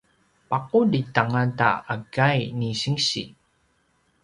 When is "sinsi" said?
2.81-3.23